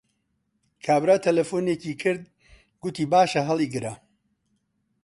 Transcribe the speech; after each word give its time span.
کابرا 0.85 1.15
تەلەفۆنێکی 1.25 1.93
کرد، 2.01 2.23
گوتی 2.81 3.05
باشە 3.11 3.41
هەڵیگرە 3.49 3.93